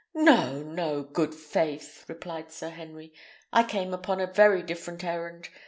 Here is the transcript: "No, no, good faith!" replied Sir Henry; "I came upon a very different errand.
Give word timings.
"No, 0.15 0.63
no, 0.63 1.03
good 1.03 1.35
faith!" 1.35 2.05
replied 2.07 2.51
Sir 2.51 2.69
Henry; 2.71 3.13
"I 3.53 3.63
came 3.63 3.93
upon 3.93 4.19
a 4.19 4.25
very 4.25 4.63
different 4.63 5.03
errand. 5.03 5.49